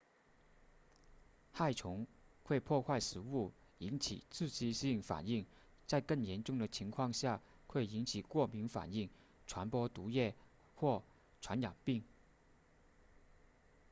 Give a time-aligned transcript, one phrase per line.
[1.51, 2.07] 害虫
[2.43, 5.45] 会破坏食物引起刺激性反应
[5.85, 9.11] 在更严重的情况下会引起过敏反应
[9.45, 10.33] 传播毒液
[10.73, 11.03] 或
[11.39, 12.03] 传染病